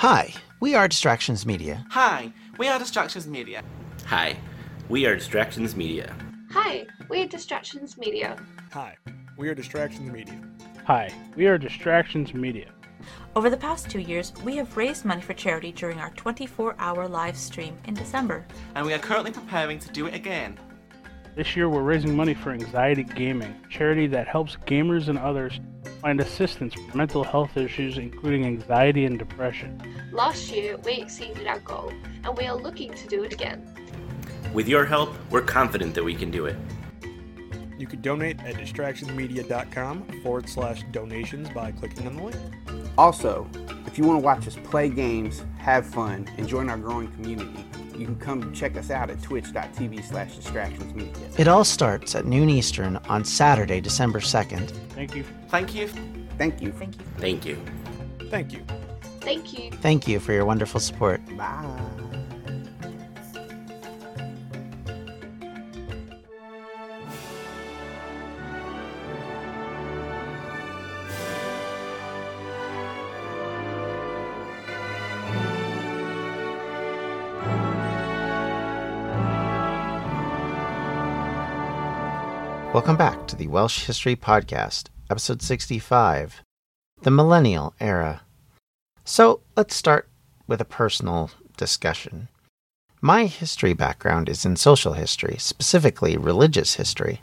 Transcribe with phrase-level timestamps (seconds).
[0.00, 1.84] Hi, we are Distractions Media.
[1.90, 3.62] Hi, we are Distractions Media.
[4.06, 4.34] Hi,
[4.88, 6.16] we are Distractions Media.
[6.52, 8.42] Hi, we are Distractions Media.
[8.72, 8.96] Hi,
[9.36, 10.40] we are Distractions Media.
[10.86, 12.70] Hi, we are Distractions Media.
[13.36, 17.06] Over the past two years, we have raised money for charity during our 24 hour
[17.06, 18.46] live stream in December.
[18.76, 20.58] And we are currently preparing to do it again.
[21.36, 25.60] This year, we're raising money for Anxiety Gaming, charity that helps gamers and others
[26.00, 29.80] find assistance for mental health issues, including anxiety and depression.
[30.12, 31.92] Last year, we exceeded our goal,
[32.24, 33.68] and we are looking to do it again.
[34.54, 36.56] With your help, we're confident that we can do it.
[37.78, 42.36] You can donate at distractionsmedia.com forward slash donations by clicking on the link.
[42.98, 43.48] Also,
[43.86, 47.64] if you want to watch us play games, have fun, and join our growing community,
[48.00, 51.38] you can come check us out at twitch.tv slash distractionsmedia.
[51.38, 54.70] It all starts at noon Eastern on Saturday, December 2nd.
[54.90, 55.24] Thank you.
[55.48, 55.88] Thank you.
[56.38, 56.72] Thank you.
[56.72, 57.04] Thank you.
[57.18, 57.58] Thank you.
[58.30, 58.64] Thank you.
[59.20, 59.70] Thank you.
[59.70, 61.20] Thank you for your wonderful support.
[61.36, 62.00] Bye.
[82.80, 86.42] Welcome back to the Welsh History Podcast, episode 65
[87.02, 88.22] The Millennial Era.
[89.04, 90.08] So let's start
[90.46, 92.28] with a personal discussion.
[93.02, 97.20] My history background is in social history, specifically religious history.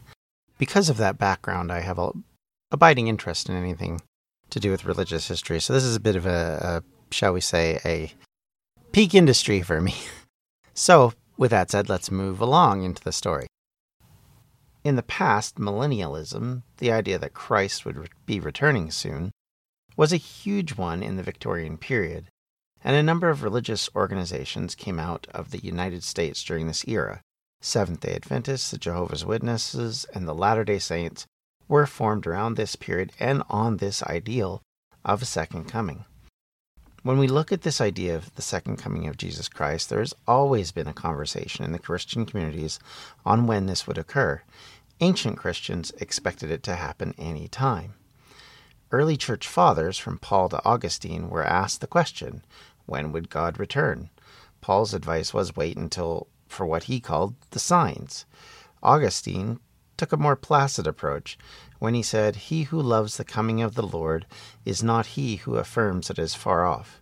[0.59, 2.12] Because of that background, I have a
[2.69, 4.03] abiding interest in anything
[4.51, 5.59] to do with religious history.
[5.59, 8.13] So this is a bit of a, a shall we say, a
[8.91, 9.96] peak industry for me.
[10.75, 13.47] So, with that said, let's move along into the story.
[14.88, 19.34] In the past, millennialism, the idea that Christ would be returning soon,
[19.98, 22.30] was a huge one in the Victorian period,
[22.86, 27.20] and a number of religious organizations came out of the United States during this era.
[27.59, 31.26] Seventh day Adventists, the Jehovah's Witnesses, and the Latter day Saints
[31.68, 34.62] were formed around this period and on this ideal
[35.03, 36.06] of a second coming.
[37.03, 40.14] When we look at this idea of the second coming of Jesus Christ, there has
[40.28, 42.80] always been a conversation in the Christian communities
[43.26, 44.42] on when this would occur.
[45.00, 47.94] Ancient Christians expected it to happen any time.
[48.91, 52.44] Early church fathers, from Paul to Augustine, were asked the question
[52.88, 54.09] when would God return?
[54.59, 58.25] Paul's advice was wait until for what he called the signs.
[58.81, 59.59] Augustine
[59.97, 61.38] took a more placid approach
[61.78, 64.25] when he said, He who loves the coming of the Lord
[64.66, 67.02] is not he who affirms it is far off,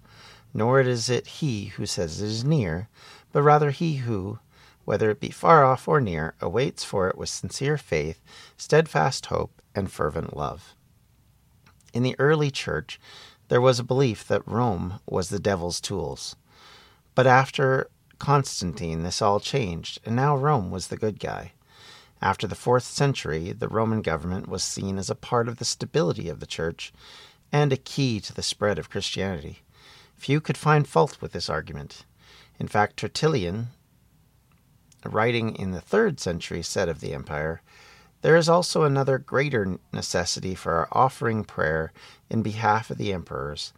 [0.53, 2.89] nor is it he who says it is near,
[3.31, 4.39] but rather he who,
[4.85, 8.21] whether it be far off or near, awaits for it with sincere faith,
[8.55, 10.73] steadfast hope, and fervent love.
[11.93, 12.99] In the early church,
[13.47, 16.35] there was a belief that Rome was the devil's tools.
[17.13, 21.53] But after Constantine, this all changed, and now Rome was the good guy.
[22.21, 26.29] After the fourth century, the Roman government was seen as a part of the stability
[26.29, 26.93] of the church
[27.51, 29.59] and a key to the spread of Christianity.
[30.15, 32.05] Few could find fault with this argument.
[32.57, 33.67] In fact, Tertullian,
[35.09, 37.61] writing in the third century, said of the empire,
[38.21, 41.91] There is also another greater necessity for our offering prayer
[42.29, 43.73] in behalf of the emperors,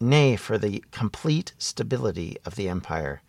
[0.00, 3.22] nay, for the complete stability of the empire,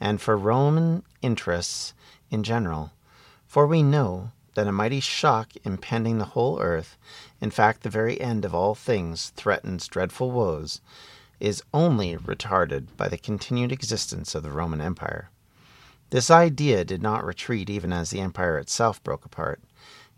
[0.00, 1.94] and for Roman interests
[2.30, 2.92] in general.
[3.46, 6.96] For we know that a mighty shock impending the whole earth,
[7.40, 10.80] in fact, the very end of all things, threatens dreadful woes,
[11.40, 15.30] is only retarded by the continued existence of the Roman Empire.
[16.10, 19.60] This idea did not retreat even as the empire itself broke apart.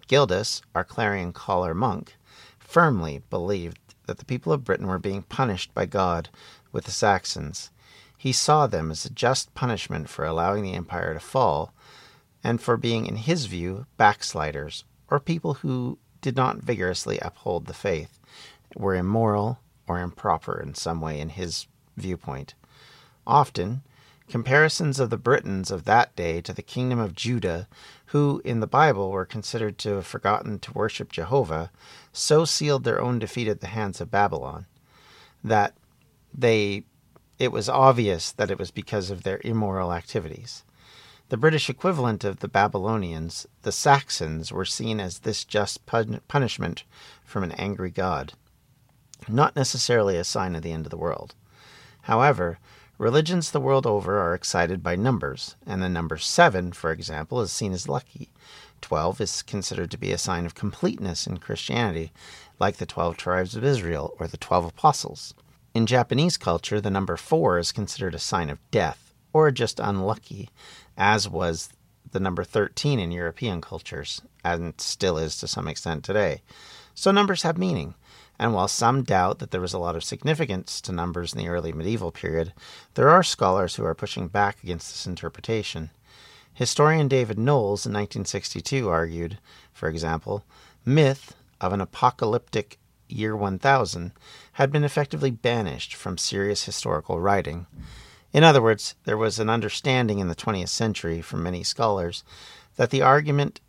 [0.06, 2.16] Gildas, our clarion caller monk,
[2.58, 6.28] firmly believed that the people of Britain were being punished by God
[6.70, 7.70] with the Saxons.
[8.16, 11.72] He saw them as a just punishment for allowing the empire to fall,
[12.44, 17.74] and for being, in his view, backsliders, or people who did not vigorously uphold the
[17.74, 18.18] faith,
[18.76, 19.58] were immoral
[19.88, 21.66] or improper in some way in his
[21.96, 22.54] viewpoint.
[23.26, 23.82] Often,
[24.30, 27.66] comparisons of the Britons of that day to the kingdom of Judah,
[28.06, 31.70] who in the Bible were considered to have forgotten to worship Jehovah,
[32.12, 34.66] so sealed their own defeat at the hands of Babylon
[35.42, 35.74] that
[36.32, 36.84] they
[37.38, 40.62] it was obvious that it was because of their immoral activities.
[41.30, 46.84] The British equivalent of the Babylonians, the Saxons, were seen as this just pun- punishment
[47.24, 48.34] from an angry god,
[49.26, 51.34] not necessarily a sign of the end of the world.
[52.02, 52.58] However,
[53.00, 57.50] religions the world over are excited by numbers, and the number seven, for example, is
[57.50, 58.28] seen as lucky.
[58.82, 62.12] Twelve is considered to be a sign of completeness in Christianity,
[62.58, 65.32] like the twelve tribes of Israel or the twelve apostles.
[65.72, 70.50] In Japanese culture, the number four is considered a sign of death, or just unlucky,
[70.98, 71.70] as was
[72.12, 76.42] the number 13 in European cultures, and still is to some extent today.
[76.94, 77.94] So numbers have meaning,
[78.40, 81.48] and while some doubt that there was a lot of significance to numbers in the
[81.48, 82.54] early medieval period,
[82.94, 85.90] there are scholars who are pushing back against this interpretation.
[86.54, 89.36] Historian David Knowles in 1962 argued,
[89.74, 90.42] for example,
[90.86, 92.78] myth of an apocalyptic
[93.10, 94.12] year 1000
[94.52, 97.66] had been effectively banished from serious historical writing.
[98.32, 102.24] In other words, there was an understanding in the 20th century from many scholars
[102.76, 103.60] that the argument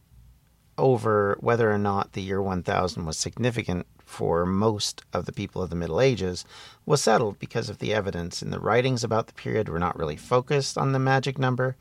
[0.78, 5.70] over whether or not the year 1000 was significant for most of the people of
[5.70, 6.44] the Middle Ages
[6.86, 10.18] was settled because of the evidence in the writings about the period were not really
[10.18, 11.78] focused on the magic number.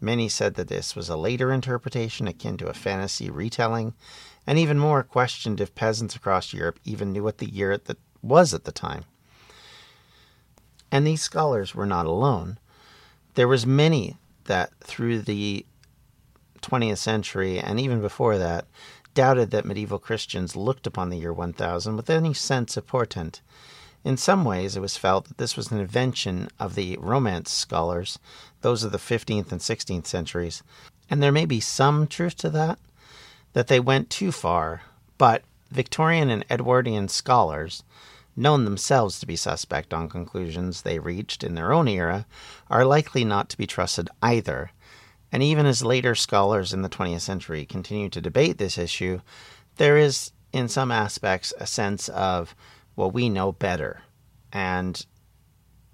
[0.00, 3.94] Many said that this was a later interpretation akin to a fantasy retelling,
[4.46, 8.54] and even more questioned if peasants across Europe even knew what the year that was
[8.54, 9.04] at the time.
[10.92, 12.58] And these scholars were not alone.
[13.34, 15.66] There was many that through the
[16.60, 18.66] 20th century and even before that
[19.14, 23.40] doubted that medieval Christians looked upon the year 1000 with any sense of portent.
[24.04, 28.18] In some ways, it was felt that this was an invention of the Romance scholars,
[28.62, 30.62] those of the 15th and 16th centuries,
[31.08, 32.78] and there may be some truth to that
[33.52, 34.82] that they went too far,
[35.18, 37.84] but Victorian and Edwardian scholars,
[38.34, 42.26] known themselves to be suspect on conclusions they reached in their own era,
[42.70, 44.70] are likely not to be trusted either.
[45.32, 49.20] And even as later scholars in the 20th century continue to debate this issue,
[49.76, 52.54] there is, in some aspects, a sense of,
[52.94, 54.02] well, we know better.
[54.52, 55.04] And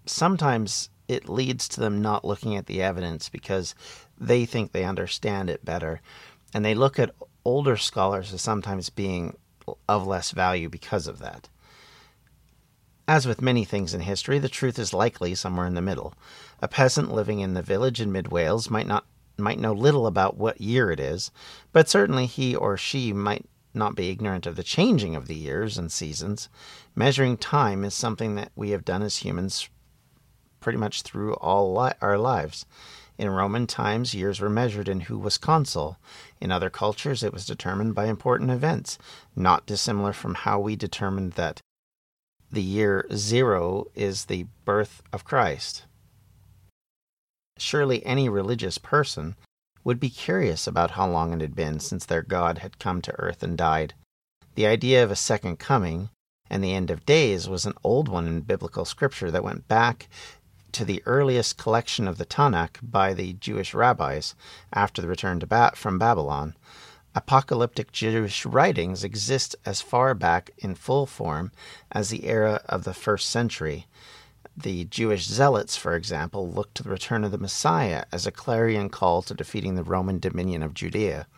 [0.06, 3.76] sometimes it leads to them not looking at the evidence because
[4.18, 6.00] they think they understand it better.
[6.52, 7.14] And they look at
[7.44, 9.36] older scholars as sometimes being
[9.88, 11.48] of less value because of that.
[13.06, 16.12] As with many things in history, the truth is likely somewhere in the middle.
[16.60, 19.06] A peasant living in the village in mid Wales might not
[19.38, 21.30] might know little about what year it is,
[21.72, 25.78] but certainly he or she might not be ignorant of the changing of the years
[25.78, 26.48] and seasons.
[26.94, 29.68] Measuring time is something that we have done as humans
[30.60, 32.66] pretty much through all li- our lives.
[33.16, 35.98] In Roman times, years were measured in who was consul.
[36.40, 38.98] In other cultures, it was determined by important events,
[39.34, 41.60] not dissimilar from how we determined that
[42.50, 45.84] the year zero is the birth of Christ.
[47.58, 49.36] Surely any religious person
[49.84, 53.18] would be curious about how long it had been since their God had come to
[53.18, 53.94] earth and died.
[54.54, 56.10] The idea of a second coming
[56.50, 60.08] and the end of days was an old one in biblical scripture that went back
[60.72, 64.34] to the earliest collection of the Tanakh by the Jewish rabbis
[64.72, 66.54] after the return to ba- from Babylon.
[67.14, 71.50] Apocalyptic Jewish writings exist as far back in full form
[71.90, 73.86] as the era of the first century.
[74.60, 78.88] The Jewish zealots, for example, looked to the return of the Messiah as a clarion
[78.88, 81.28] call to defeating the Roman dominion of Judea,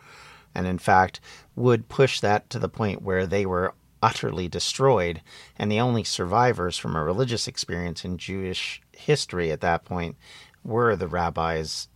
[0.55, 1.21] and in fact
[1.55, 5.21] would push that to the point where they were utterly destroyed,
[5.55, 10.15] and the only survivors from a religious experience in Jewish history at that point
[10.63, 11.89] were the rabbis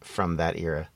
[0.00, 0.88] from that era.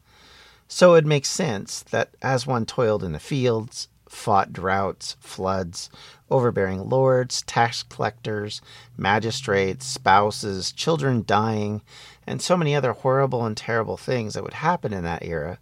[0.66, 5.90] So it makes sense that as one toiled in the fields, fought droughts, floods,
[6.30, 8.60] overbearing lords, tax collectors,
[8.96, 11.82] magistrates, spouses, children dying,
[12.26, 15.58] and so many other horrible and terrible things that would happen in that era,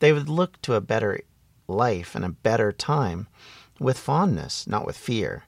[0.00, 1.20] they would look to a better
[1.66, 3.26] life and a better time
[3.78, 5.44] with fondness, not with fear.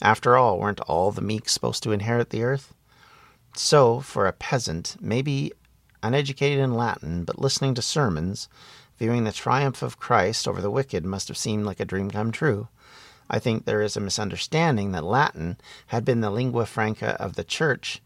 [0.00, 2.74] After all, weren't all the meek supposed to inherit the earth?
[3.54, 5.52] So, for a peasant, maybe
[6.02, 8.48] uneducated in Latin, but listening to sermons,
[8.98, 12.32] viewing the triumph of Christ over the wicked must have seemed like a dream come
[12.32, 12.68] true.
[13.28, 15.56] I think there is a misunderstanding that Latin
[15.88, 18.00] had been the lingua franca of the church.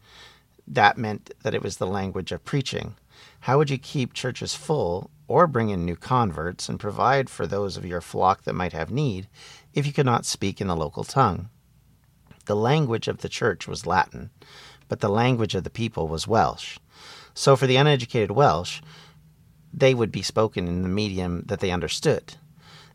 [0.67, 2.95] That meant that it was the language of preaching.
[3.41, 7.77] How would you keep churches full or bring in new converts and provide for those
[7.77, 9.27] of your flock that might have need
[9.73, 11.49] if you could not speak in the local tongue?
[12.45, 14.31] The language of the church was Latin,
[14.87, 16.79] but the language of the people was Welsh.
[17.33, 18.81] So for the uneducated Welsh,
[19.73, 22.35] they would be spoken in the medium that they understood.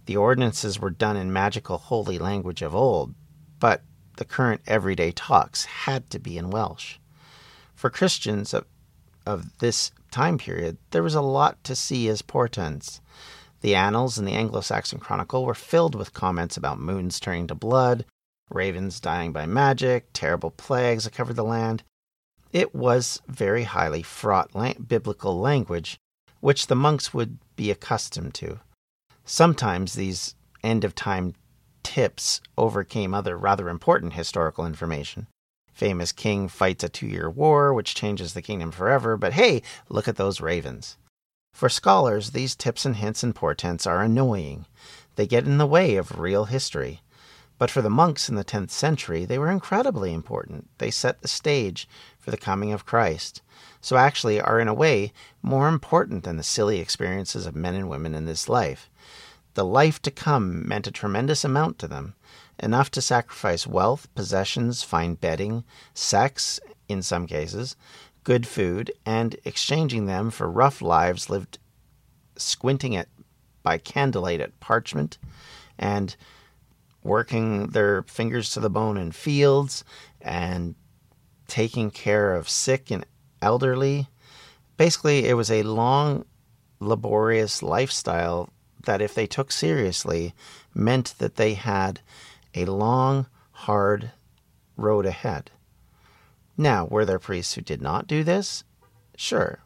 [0.07, 3.15] The ordinances were done in magical holy language of old,
[3.59, 3.83] but
[4.17, 6.99] the current everyday talks had to be in Welsh.
[7.75, 8.65] For Christians of,
[9.27, 13.01] of this time period, there was a lot to see as portents.
[13.61, 17.55] The annals in the Anglo Saxon Chronicle were filled with comments about moons turning to
[17.55, 18.05] blood,
[18.51, 21.83] ravens dying by magic, terrible plagues that covered the land.
[22.53, 25.99] It was very highly fraught la- biblical language,
[26.47, 28.61] which the monks would be accustomed to.
[29.25, 31.35] Sometimes these end of time
[31.83, 35.27] tips overcame other rather important historical information.
[35.73, 40.07] Famous king fights a two year war, which changes the kingdom forever, but hey, look
[40.07, 40.97] at those ravens.
[41.53, 44.67] For scholars, these tips and hints and portents are annoying.
[45.17, 47.01] They get in the way of real history.
[47.59, 50.69] But for the monks in the 10th century, they were incredibly important.
[50.79, 51.89] They set the stage
[52.21, 53.43] for the coming of Christ.
[53.81, 57.89] So, actually, are in a way more important than the silly experiences of men and
[57.89, 58.91] women in this life.
[59.55, 62.15] The life to come meant a tremendous amount to them,
[62.59, 65.65] enough to sacrifice wealth, possessions, fine bedding,
[65.95, 67.77] sex, in some cases,
[68.25, 71.59] good food, and exchanging them for rough lives lived
[72.37, 73.09] squinting at
[73.63, 75.19] by candlelight at parchment
[75.79, 76.17] and
[77.03, 79.85] working their fingers to the bone in fields
[80.21, 80.75] and
[81.49, 83.05] taking care of sick and
[83.43, 84.09] elderly.
[84.77, 86.25] Basically, it was a long,
[86.81, 88.51] laborious lifestyle
[88.85, 90.35] that, if they took seriously,
[90.75, 92.01] meant that they had
[92.55, 94.13] a long, hard
[94.77, 95.51] road ahead.
[96.57, 98.65] Now, were there priests who did not do this?
[99.17, 99.61] Sure.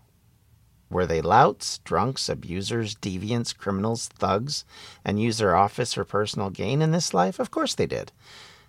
[0.91, 4.65] Were they louts, drunks, abusers, deviants, criminals, thugs,
[5.05, 7.39] and used their office for personal gain in this life?
[7.39, 8.11] Of course they did.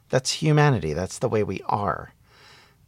[0.10, 0.94] That's humanity.
[0.94, 2.14] That's the way we are.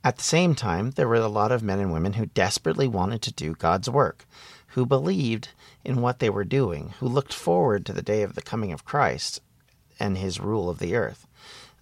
[0.06, 3.22] At the same time, there were a lot of men and women who desperately wanted
[3.22, 4.26] to do God's work,
[4.70, 5.50] who believed
[5.86, 8.84] in what they were doing, who looked forward to the day of the coming of
[8.84, 9.40] Christ
[10.00, 11.26] and his rule of the earth.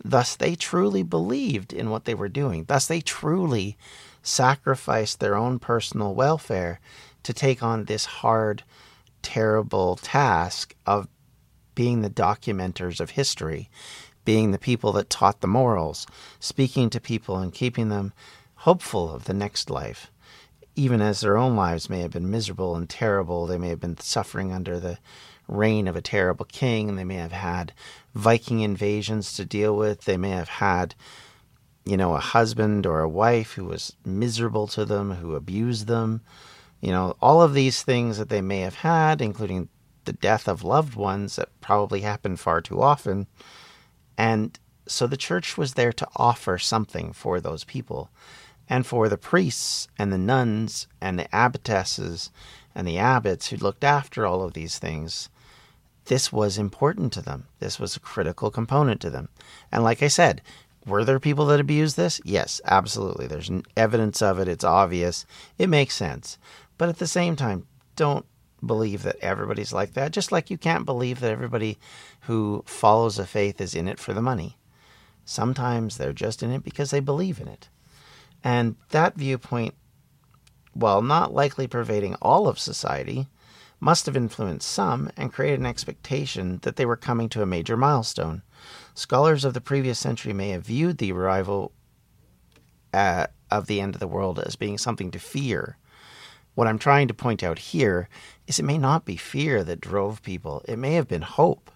[0.03, 2.65] Thus, they truly believed in what they were doing.
[2.65, 3.77] Thus, they truly
[4.21, 6.79] sacrificed their own personal welfare
[7.23, 8.63] to take on this hard,
[9.23, 11.07] terrible task of
[11.73, 13.69] being the documenters of history,
[14.25, 16.07] being the people that taught the morals,
[16.39, 18.13] speaking to people and keeping them
[18.55, 20.11] hopeful of the next life.
[20.75, 23.97] Even as their own lives may have been miserable and terrible, they may have been
[23.97, 24.97] suffering under the
[25.47, 27.73] reign of a terrible king, they may have had
[28.15, 30.95] Viking invasions to deal with, they may have had
[31.85, 36.21] you know, a husband or a wife who was miserable to them, who abused them,
[36.79, 39.69] you know, all of these things that they may have had, including
[40.05, 43.27] the death of loved ones that probably happened far too often.
[44.21, 48.11] And so the church was there to offer something for those people.
[48.69, 52.29] And for the priests and the nuns and the abbotesses
[52.75, 55.29] and the abbots who looked after all of these things,
[56.05, 57.47] this was important to them.
[57.57, 59.29] This was a critical component to them.
[59.71, 60.43] And like I said,
[60.85, 62.21] were there people that abused this?
[62.23, 63.25] Yes, absolutely.
[63.25, 64.47] There's evidence of it.
[64.47, 65.25] It's obvious.
[65.57, 66.37] It makes sense.
[66.77, 68.27] But at the same time, don't
[68.65, 70.11] believe that everybody's like that.
[70.11, 71.77] Just like you can't believe that everybody
[72.21, 74.57] who follows a faith is in it for the money.
[75.25, 77.69] Sometimes they're just in it because they believe in it.
[78.43, 79.75] And that viewpoint,
[80.73, 83.27] while not likely pervading all of society,
[83.79, 87.75] must have influenced some and created an expectation that they were coming to a major
[87.75, 88.43] milestone.
[88.93, 91.71] Scholars of the previous century may have viewed the arrival
[92.93, 95.77] uh, of the end of the world as being something to fear.
[96.55, 98.09] What I'm trying to point out here
[98.47, 101.71] is it may not be fear that drove people, it may have been hope.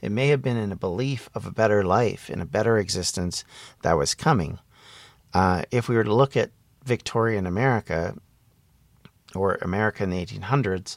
[0.00, 3.44] It may have been in a belief of a better life, in a better existence
[3.82, 4.58] that was coming.
[5.34, 6.52] Uh, if we were to look at
[6.84, 8.16] Victorian America
[9.34, 10.96] or America in the 1800s,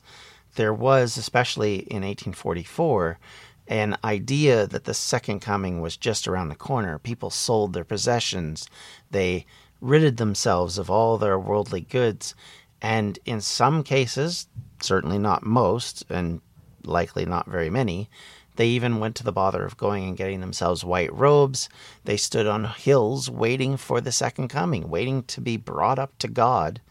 [0.55, 3.19] there was, especially in 1844,
[3.67, 6.99] an idea that the second coming was just around the corner.
[6.99, 8.69] People sold their possessions,
[9.11, 9.45] they
[9.81, 12.35] ridded themselves of all their worldly goods,
[12.83, 14.47] and in some cases,
[14.81, 16.41] certainly not most, and
[16.83, 18.09] likely not very many,
[18.57, 21.69] they even went to the bother of going and getting themselves white robes.
[22.03, 26.27] They stood on hills waiting for the second coming, waiting to be brought up to
[26.27, 26.81] God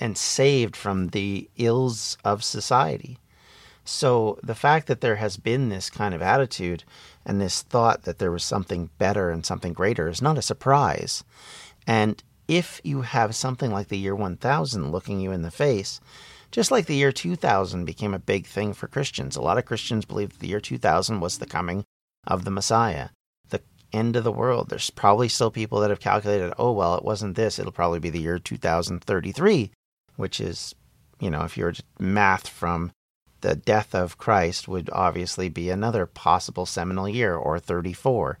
[0.00, 3.18] and saved from the ills of society.
[3.84, 6.84] So the fact that there has been this kind of attitude
[7.24, 11.24] and this thought that there was something better and something greater is not a surprise.
[11.86, 16.00] And if you have something like the year 1000 looking you in the face,
[16.50, 20.04] just like the year 2000 became a big thing for Christians, a lot of Christians
[20.04, 21.84] believe the year 2000 was the coming
[22.26, 23.10] of the Messiah,
[23.50, 24.68] the end of the world.
[24.68, 28.10] There's probably still people that have calculated, oh, well, it wasn't this, it'll probably be
[28.10, 29.70] the year 2033,
[30.16, 30.74] which is,
[31.20, 32.90] you know, if you were to math from
[33.42, 38.40] the death of Christ, would obviously be another possible seminal year, or 34.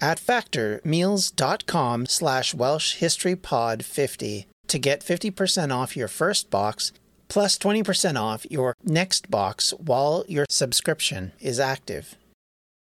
[0.00, 6.92] at factormeals.com slash welshhistorypod50 to get 50% off your first box
[7.28, 12.16] plus 20% off your next box while your subscription is active.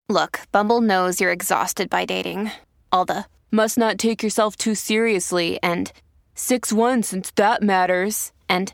[0.09, 2.53] Look, Bumble knows you're exhausted by dating.
[2.93, 5.91] All the must not take yourself too seriously and
[6.35, 8.33] 6 1 since that matters.
[8.49, 8.73] And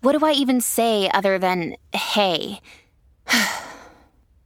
[0.00, 2.60] what do I even say other than hey?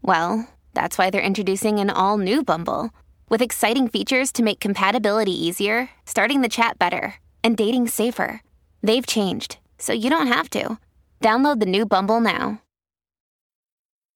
[0.02, 2.90] well, that's why they're introducing an all new Bumble
[3.34, 8.40] with exciting features to make compatibility easier, starting the chat better, and dating safer.
[8.80, 10.78] They've changed, so you don't have to.
[11.20, 12.62] Download the new Bumble now.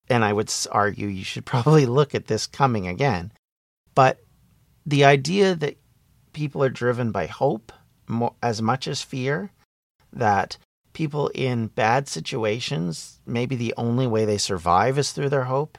[0.08, 3.32] And I would argue you should probably look at this coming again.
[3.96, 4.20] But
[4.86, 5.78] the idea that
[6.32, 7.72] people are driven by hope
[8.06, 9.50] more, as much as fear,
[10.12, 10.58] that
[10.92, 15.76] people in bad situations, maybe the only way they survive is through their hope.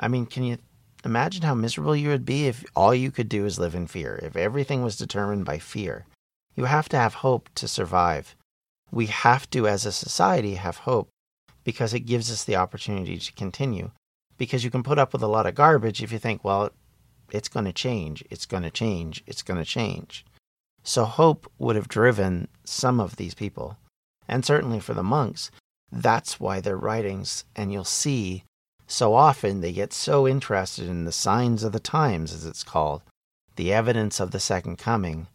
[0.00, 0.58] I mean, can you
[1.04, 4.20] imagine how miserable you would be if all you could do is live in fear,
[4.22, 6.06] if everything was determined by fear?
[6.54, 8.36] You have to have hope to survive.
[8.90, 11.08] We have to, as a society, have hope
[11.64, 13.90] because it gives us the opportunity to continue.
[14.36, 16.70] Because you can put up with a lot of garbage if you think, well,
[17.30, 20.24] it's going to change, it's going to change, it's going to change.
[20.82, 23.78] So hope would have driven some of these people.
[24.28, 25.50] And certainly for the monks,
[25.90, 28.44] that's why their writings, and you'll see
[28.92, 33.00] so often they get so interested in the signs of the times, as it's called,
[33.56, 35.28] the evidence of the second coming,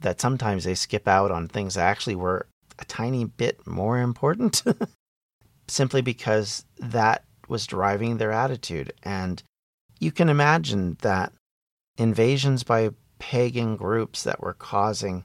[0.00, 2.46] that sometimes they skip out on things that actually were
[2.76, 4.64] a tiny bit more important
[5.68, 8.92] simply because that was driving their attitude.
[9.04, 9.40] And
[10.00, 11.32] you can imagine that
[11.96, 15.22] invasions by pagan groups that were causing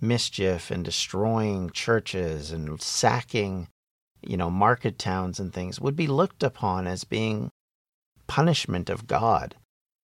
[0.00, 3.68] mischief and destroying churches and sacking,
[4.22, 7.50] you know, market towns and things would be looked upon as being
[8.26, 9.54] punishment of God.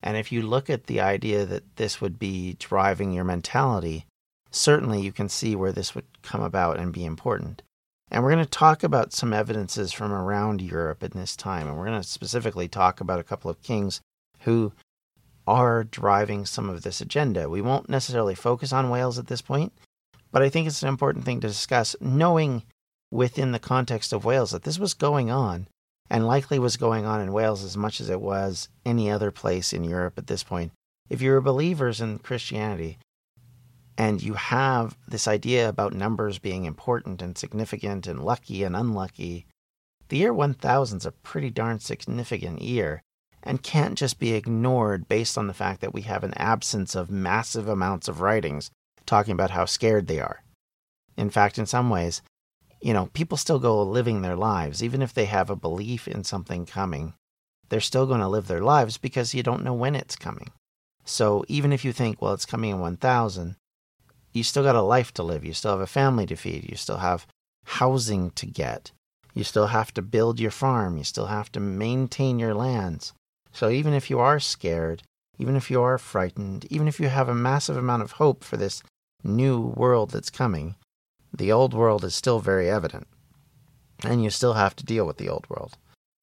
[0.03, 4.07] And if you look at the idea that this would be driving your mentality,
[4.51, 7.63] certainly you can see where this would come about and be important.
[8.11, 11.67] And we're going to talk about some evidences from around Europe in this time.
[11.67, 14.01] And we're going to specifically talk about a couple of kings
[14.41, 14.73] who
[15.47, 17.49] are driving some of this agenda.
[17.49, 19.73] We won't necessarily focus on Wales at this point,
[20.31, 22.63] but I think it's an important thing to discuss, knowing
[23.15, 25.69] within the context of Wales that this was going on
[26.11, 29.73] and likely was going on in Wales as much as it was any other place
[29.73, 30.73] in Europe at this point.
[31.09, 32.99] If you're believers in Christianity
[33.97, 39.47] and you have this idea about numbers being important and significant and lucky and unlucky,
[40.09, 43.01] the year 1000 is a pretty darn significant year
[43.45, 47.11] and can't just be ignored based on the fact that we have an absence of
[47.11, 48.73] massive amounts of writings
[49.07, 50.43] talking about how scared they are.
[51.17, 52.21] In fact, in some ways,
[52.85, 56.23] you know, people still go living their lives, even if they have a belief in
[56.23, 57.15] something coming.
[57.71, 60.53] They're still going to live their lives because you don't know when it's coming.
[61.03, 63.57] So even if you think, well, it's coming in 1000,
[64.35, 65.47] you still got a life to live.
[65.47, 66.69] You still have a family to feed.
[66.69, 67.27] You still have
[67.65, 68.93] housing to get.
[69.33, 70.99] You still have to build your farm.
[70.99, 73.15] You still have to maintain your lands.
[73.51, 75.03] So even if you are scared,
[75.39, 78.59] even if you are frightened, even if you have a massive amount of hope for
[78.59, 78.83] this
[79.23, 80.75] new world that's coming,
[81.37, 83.07] the old world is still very evident.
[84.05, 85.77] And you still have to deal with the old world.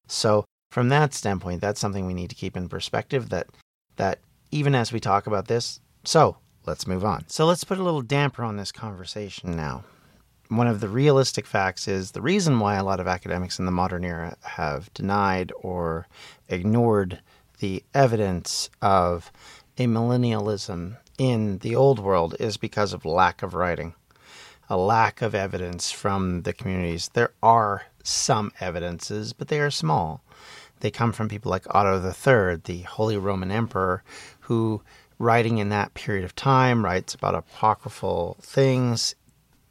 [0.06, 3.48] So, from that standpoint, that's something we need to keep in perspective that
[3.96, 4.20] that
[4.50, 7.24] even as we talk about this, so let's move on.
[7.28, 9.84] So let's put a little damper on this conversation now.
[10.48, 13.72] One of the realistic facts is the reason why a lot of academics in the
[13.72, 16.06] modern era have denied or
[16.48, 17.20] ignored
[17.58, 19.32] the evidence of
[19.78, 23.94] a millennialism in the old world is because of lack of writing
[24.72, 27.10] a lack of evidence from the communities.
[27.12, 30.22] There are some evidences, but they are small.
[30.80, 34.02] They come from people like Otto III, the Holy Roman Emperor,
[34.40, 34.80] who,
[35.18, 39.14] writing in that period of time, writes about apocryphal things.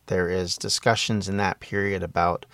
[0.06, 2.46] There is discussions in that period about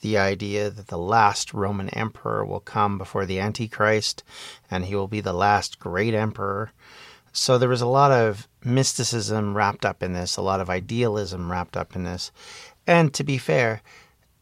[0.00, 4.22] the idea that the last Roman emperor will come before the Antichrist,
[4.70, 6.70] and he will be the last great emperor.
[7.36, 11.50] So there was a lot of mysticism wrapped up in this, a lot of idealism
[11.50, 12.32] wrapped up in this.
[12.86, 13.82] And to be fair,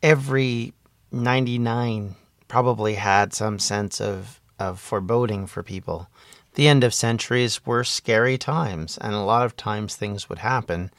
[0.01, 0.75] every
[1.11, 2.15] 99
[2.47, 6.09] probably had some sense of, of foreboding for people.
[6.55, 10.93] The end of centuries were scary times, and a lot of times things would happen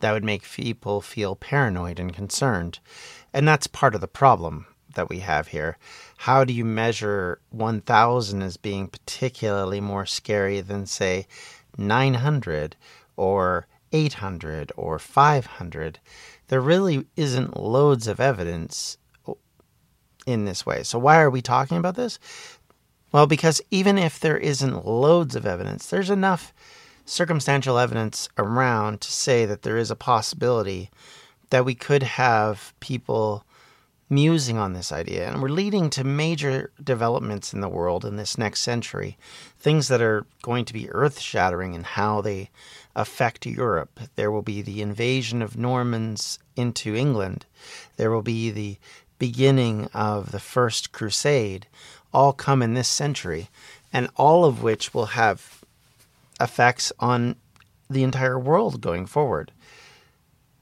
[0.00, 2.78] that would make people feel paranoid and concerned.
[3.34, 5.76] And that's part of the problem that we have here.
[6.22, 11.26] How do you measure 1000 as being particularly more scary than, say,
[11.76, 12.76] 900
[13.16, 15.98] or 800 or 500?
[16.46, 18.98] There really isn't loads of evidence
[20.24, 20.84] in this way.
[20.84, 22.20] So, why are we talking about this?
[23.10, 26.54] Well, because even if there isn't loads of evidence, there's enough
[27.04, 30.88] circumstantial evidence around to say that there is a possibility
[31.50, 33.44] that we could have people
[34.12, 38.36] musing on this idea, and we're leading to major developments in the world in this
[38.36, 39.16] next century,
[39.58, 42.50] things that are going to be earth shattering in how they
[42.94, 43.98] affect Europe.
[44.16, 47.46] There will be the invasion of Normans into England,
[47.96, 48.76] there will be the
[49.18, 51.66] beginning of the First Crusade,
[52.12, 53.48] all come in this century,
[53.94, 55.64] and all of which will have
[56.38, 57.36] effects on
[57.88, 59.52] the entire world going forward.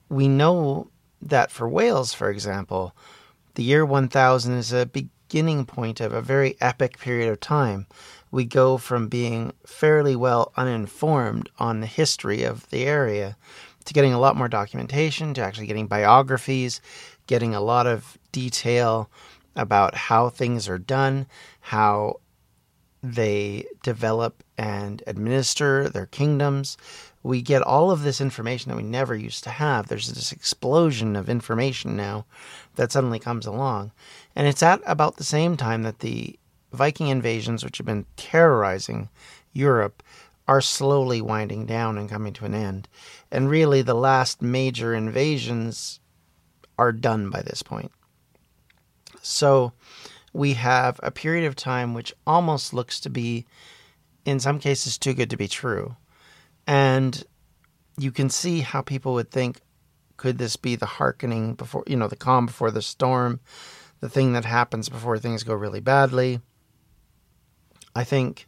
[0.08, 0.86] We know
[1.20, 2.94] that for Wales, for example,
[3.54, 7.86] the year 1000 is a beginning point of a very epic period of time.
[8.30, 13.36] We go from being fairly well uninformed on the history of the area
[13.84, 16.80] to getting a lot more documentation, to actually getting biographies,
[17.26, 19.10] getting a lot of detail
[19.56, 21.26] about how things are done,
[21.60, 22.20] how
[23.02, 26.76] they develop and administer their kingdoms.
[27.22, 29.88] We get all of this information that we never used to have.
[29.88, 32.26] There's this explosion of information now
[32.76, 33.92] that suddenly comes along.
[34.36, 36.38] And it's at about the same time that the
[36.72, 39.08] Viking invasions, which have been terrorizing
[39.52, 40.02] Europe,
[40.46, 42.88] are slowly winding down and coming to an end.
[43.30, 46.00] And really, the last major invasions
[46.78, 47.92] are done by this point.
[49.22, 49.72] So,
[50.32, 53.46] we have a period of time which almost looks to be,
[54.24, 55.96] in some cases, too good to be true.
[56.66, 57.24] And
[57.98, 59.60] you can see how people would think,
[60.16, 63.40] could this be the hearkening before, you know, the calm before the storm,
[64.00, 66.40] the thing that happens before things go really badly?
[67.94, 68.46] I think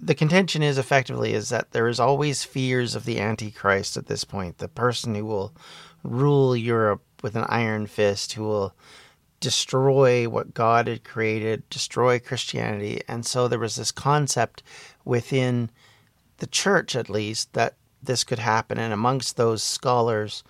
[0.00, 4.24] the contention is effectively is that there is always fears of the antichrist at this
[4.24, 5.54] point the person who will
[6.02, 8.74] rule europe with an iron fist who will
[9.44, 13.02] destroy what God had created, destroy Christianity.
[13.06, 14.62] And so there was this concept
[15.04, 15.68] within
[16.38, 18.78] the church, at least, that this could happen.
[18.78, 20.44] And amongst those scholars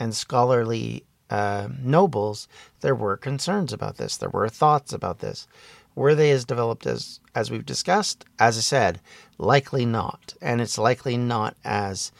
[0.00, 2.48] and scholarly uh, nobles,
[2.80, 4.16] there were concerns about this.
[4.16, 5.46] There were thoughts about this.
[5.94, 8.24] Were they as developed as as we've discussed?
[8.40, 9.00] As I said,
[9.38, 12.10] likely not, and it's likely not as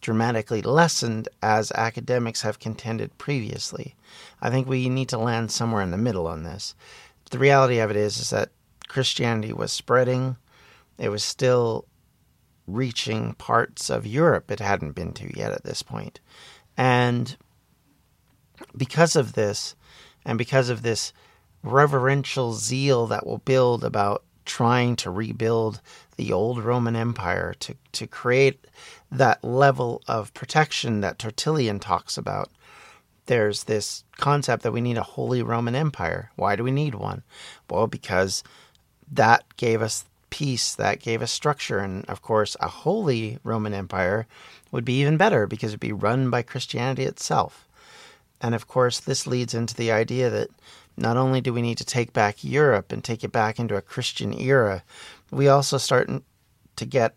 [0.00, 3.94] dramatically lessened as academics have contended previously.
[4.40, 6.74] I think we need to land somewhere in the middle on this.
[7.30, 8.50] The reality of it is, is that
[8.88, 10.36] Christianity was spreading.
[10.98, 11.86] It was still
[12.66, 16.20] reaching parts of Europe it hadn't been to yet at this point.
[16.76, 17.36] And
[18.76, 19.74] because of this,
[20.24, 21.12] and because of this
[21.62, 25.80] reverential zeal that will build about trying to rebuild
[26.18, 28.66] the old Roman Empire, to, to create
[29.10, 32.50] that level of protection that Tertullian talks about,
[33.26, 36.30] there's this concept that we need a Holy Roman Empire.
[36.34, 37.22] Why do we need one?
[37.70, 38.42] Well, because
[39.12, 41.78] that gave us peace, that gave us structure.
[41.78, 44.26] And of course, a Holy Roman Empire
[44.72, 47.66] would be even better because it'd be run by Christianity itself.
[48.40, 50.50] And of course, this leads into the idea that
[50.96, 53.82] not only do we need to take back Europe and take it back into a
[53.82, 54.82] Christian era,
[55.30, 56.10] we also start
[56.76, 57.14] to get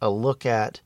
[0.00, 0.80] a look at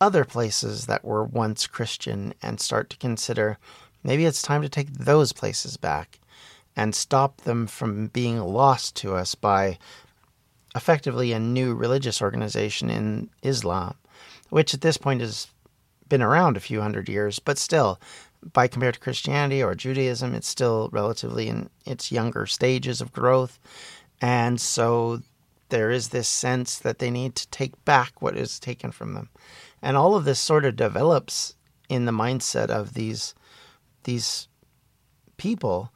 [0.00, 3.58] other places that were once Christian and start to consider
[4.04, 6.20] maybe it's time to take those places back
[6.76, 9.78] and stop them from being lost to us by
[10.76, 13.94] effectively a new religious organization in Islam,
[14.50, 15.48] which at this point has
[16.08, 18.00] been around a few hundred years, but still,
[18.52, 23.58] by compared to Christianity or Judaism, it's still relatively in its younger stages of growth.
[24.20, 25.22] And so
[25.68, 29.28] there is this sense that they need to take back what is taken from them.
[29.82, 31.54] And all of this sort of develops
[31.88, 33.34] in the mindset of these
[34.04, 34.48] these
[35.36, 35.92] people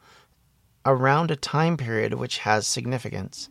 [0.85, 3.49] around a time period which has significance.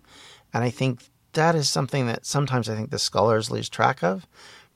[0.53, 4.27] And I think that is something that sometimes I think the scholars lose track of,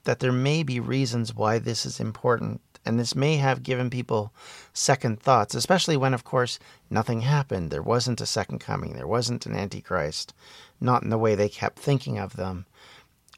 [0.04, 2.60] that there may be reasons why this is important.
[2.84, 4.32] And this may have given people
[4.76, 6.58] second thoughts, especially when, of course,
[6.90, 7.70] nothing happened.
[7.70, 8.94] There wasn't a second coming.
[8.94, 10.34] There wasn't an Antichrist,
[10.80, 12.66] not in the way they kept thinking of them.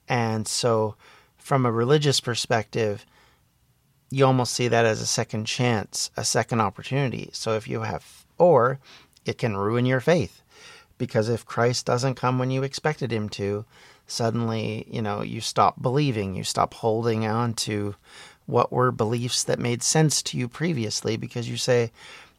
[0.08, 0.96] And so,
[1.36, 3.06] from a religious perspective,
[4.10, 7.30] you almost see that as a second chance, a second opportunity.
[7.32, 8.80] So, if you have, or
[9.24, 10.42] it can ruin your faith
[10.98, 13.64] because if Christ doesn't come when you expected him to,
[14.06, 17.94] suddenly, you know, you stop believing, you stop holding on to
[18.48, 21.92] what were beliefs that made sense to you previously because you say,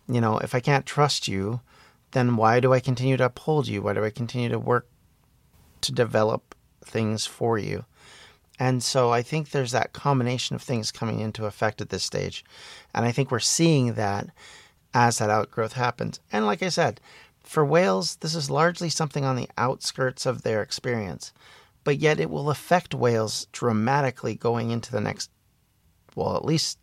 [0.07, 1.61] you know, if I can't trust you,
[2.11, 3.83] then why do I continue to uphold you?
[3.83, 4.87] Why do I continue to work
[5.81, 7.85] to develop things for you?
[8.57, 12.43] And so I think there's that combination of things coming into effect at this stage.
[12.93, 14.29] And I think we're seeing that
[14.95, 16.19] as that outgrowth happens.
[16.31, 16.99] And like I said,
[17.43, 21.33] for Wales, this is largely something on the outskirts of their experience,
[21.83, 25.29] but yet it will affect Wales dramatically going into the next,
[26.15, 26.77] well, at least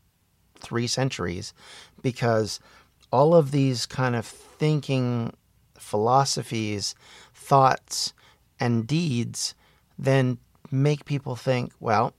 [0.58, 1.52] three centuries,
[2.02, 2.60] because
[3.12, 5.32] all of these kind of thinking
[5.78, 6.94] philosophies,
[7.34, 8.12] thoughts,
[8.58, 9.54] and deeds
[9.98, 10.38] then
[10.70, 12.12] make people think, well,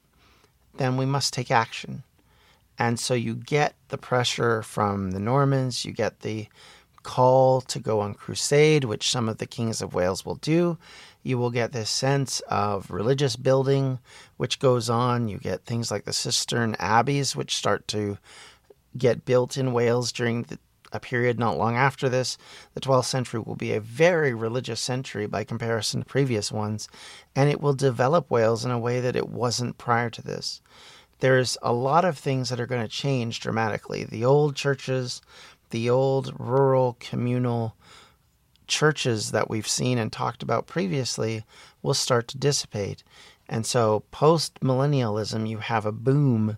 [0.78, 2.04] then we must take action.
[2.80, 6.48] And so you get the pressure from the Normans, you get the
[7.04, 10.78] call to go on crusade, which some of the kings of Wales will do.
[11.28, 14.00] You will get this sense of religious building,
[14.38, 15.28] which goes on.
[15.28, 18.18] You get things like the Cistercian abbeys, which start to
[18.98, 20.58] get built in Wales during the,
[20.94, 22.38] a period not long after this.
[22.76, 26.88] The 12th century will be a very religious century by comparison to previous ones,
[27.36, 30.62] and it will develop Wales in a way that it wasn't prior to this.
[31.20, 34.06] There's a lot of things that are going to change dramatically.
[34.06, 35.22] The old churches
[35.70, 37.76] the old rural communal
[38.68, 41.44] churches that we've seen and talked about previously
[41.82, 43.04] will start to dissipate.
[43.50, 46.58] And so, post millennialism, you have a boom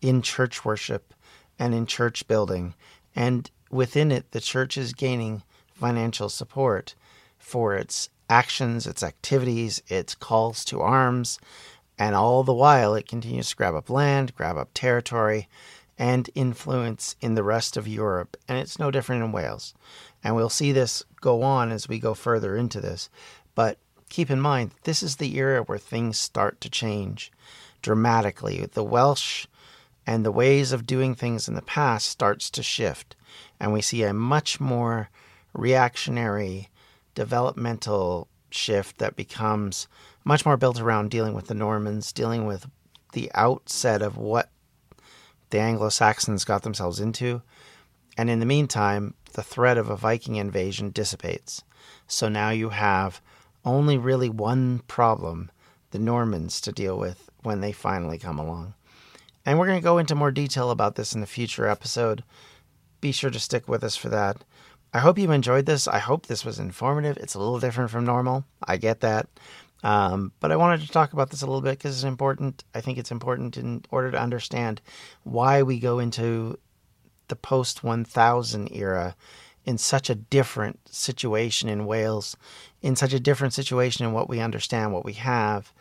[0.00, 1.14] in church worship
[1.58, 2.74] and in church building.
[3.14, 6.94] And within it, the church is gaining financial support
[7.38, 11.38] for its actions, its activities, its calls to arms.
[11.98, 15.48] And all the while, it continues to grab up land, grab up territory,
[15.98, 19.74] and influence in the rest of Europe, and it's no different in Wales.
[20.26, 23.08] And we'll see this go on as we go further into this.
[23.54, 27.30] But keep in mind, this is the era where things start to change
[27.80, 28.66] dramatically.
[28.66, 29.46] The Welsh
[30.04, 33.14] and the ways of doing things in the past starts to shift,
[33.60, 35.10] and we see a much more
[35.52, 36.70] reactionary,
[37.14, 39.86] developmental shift that becomes
[40.24, 42.68] much more built around dealing with the Normans, dealing with
[43.12, 44.50] the outset of what
[45.50, 47.42] the Anglo Saxons got themselves into.
[48.18, 51.62] And in the meantime, the threat of a Viking invasion dissipates.
[52.06, 53.20] So now you have
[53.64, 55.50] only really one problem
[55.90, 58.74] the Normans to deal with when they finally come along.
[59.44, 62.24] And we're going to go into more detail about this in a future episode.
[63.00, 64.42] Be sure to stick with us for that.
[64.94, 65.86] I hope you enjoyed this.
[65.86, 67.18] I hope this was informative.
[67.18, 68.46] It's a little different from normal.
[68.66, 69.28] I get that.
[69.84, 72.64] Um, but I wanted to talk about this a little bit because it's important.
[72.74, 74.80] I think it's important in order to understand
[75.24, 76.58] why we go into
[77.28, 79.16] the post 1000 era
[79.64, 82.36] in such a different situation in Wales,
[82.82, 85.72] in such a different situation in what we understand, what we have,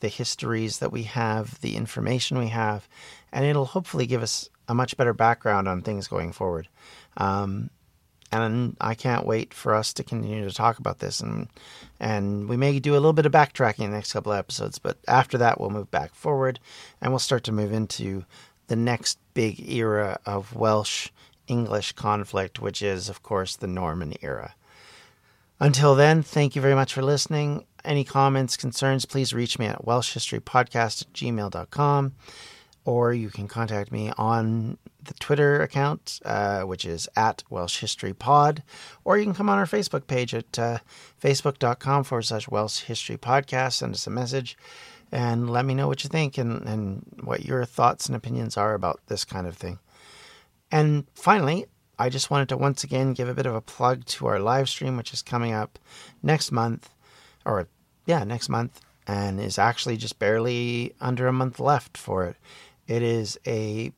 [0.00, 2.88] the histories that we have, the information we have,
[3.32, 6.68] and it'll hopefully give us a much better background on things going forward.
[7.18, 7.70] Um,
[8.32, 11.48] and I can't wait for us to continue to talk about this and
[12.00, 14.78] and we may do a little bit of backtracking in the next couple of episodes,
[14.78, 16.58] but after that we'll move back forward
[17.00, 18.24] and we'll start to move into
[18.66, 21.10] the next big era of Welsh
[21.46, 24.54] English conflict, which is, of course, the Norman era.
[25.60, 27.64] Until then, thank you very much for listening.
[27.84, 32.14] Any comments, concerns, please reach me at welshhistorypodcast at gmail.com
[32.84, 38.12] or you can contact me on the Twitter account, uh, which is at Welsh History
[38.12, 38.62] Pod,
[39.04, 40.78] or you can come on our Facebook page at uh,
[41.22, 43.74] facebook.com forward slash Welsh History Podcast.
[43.74, 44.56] Send us a message
[45.14, 48.74] and let me know what you think and, and what your thoughts and opinions are
[48.74, 49.78] about this kind of thing.
[50.72, 54.26] And finally, I just wanted to once again give a bit of a plug to
[54.26, 55.78] our live stream, which is coming up
[56.20, 56.90] next month,
[57.46, 57.68] or
[58.06, 62.36] yeah, next month, and is actually just barely under a month left for it.
[62.88, 63.92] It is a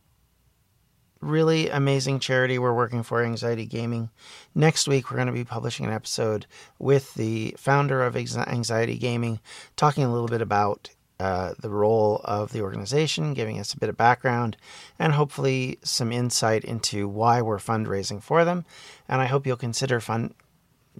[1.23, 4.11] really amazing charity we're working for, Anxiety Gaming.
[4.55, 6.47] Next week, we're going to be publishing an episode
[6.79, 9.41] with the founder of Anxiety Gaming,
[9.77, 13.89] talking a little bit about uh, the role of the organization, giving us a bit
[13.89, 14.57] of background,
[14.99, 18.65] and hopefully some insight into why we're fundraising for them.
[19.09, 20.35] And I hope you'll consider fund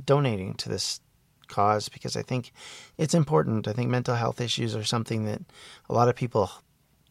[0.05, 1.01] donating to this
[1.49, 2.53] cause because I think
[2.99, 3.69] it's important.
[3.69, 5.43] I think mental health issues are something that
[5.89, 6.51] a lot of people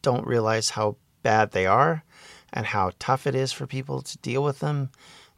[0.02, 2.04] don't realize how bad they are
[2.52, 4.90] and how tough it is for people to deal with them.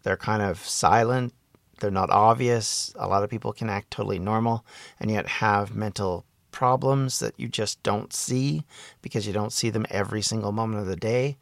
[0.03, 1.35] They're kind of silent,
[1.81, 2.93] they're not obvious.
[2.97, 4.65] A lot of people can act totally normal
[4.99, 6.25] and yet have mental
[6.59, 8.65] problems that you just don't see
[9.01, 11.37] because you don't see them every single moment of the day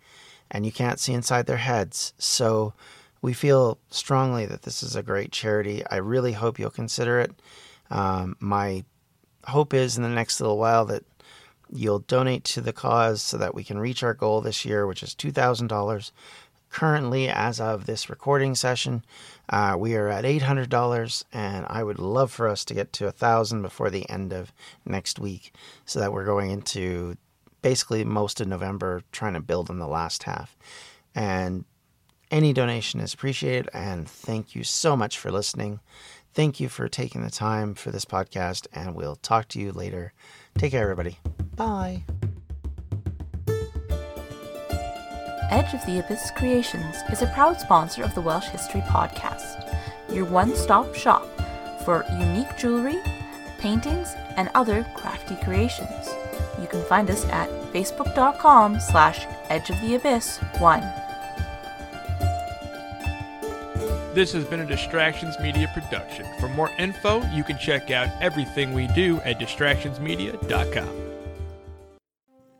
[0.51, 2.13] and you can't see inside their heads.
[2.19, 2.75] So
[3.23, 5.83] we feel strongly that this is a great charity.
[5.91, 7.33] I really hope you'll consider it.
[7.91, 8.85] Um, my
[9.45, 11.03] hope is in the next little while that
[11.73, 15.03] You'll donate to the cause so that we can reach our goal this year, which
[15.03, 16.13] is $2,000.
[16.71, 19.05] Currently, as of this recording session,
[19.49, 23.63] uh, we are at $800, and I would love for us to get to 1000
[23.63, 24.53] before the end of
[24.85, 25.53] next week
[25.85, 27.17] so that we're going into
[27.63, 30.57] basically most of November trying to build in the last half.
[31.15, 31.65] And
[32.31, 35.81] any donation is appreciated, and thank you so much for listening.
[36.35, 40.13] Thank you for taking the time for this podcast, and we'll talk to you later.
[40.59, 41.19] Take care, everybody.
[41.55, 42.05] Bye.
[45.51, 49.79] Edge of the Abyss Creations is a proud sponsor of the Welsh History Podcast,
[50.13, 51.25] your one stop shop
[51.85, 53.01] for unique jewelry,
[53.59, 56.09] paintings, and other crafty creations.
[56.61, 60.81] You can find us at facebook.com slash edge of the abyss 1.
[64.15, 66.27] This has been a Distractions Media production.
[66.41, 71.06] For more info, you can check out everything we do at distractionsmedia.com.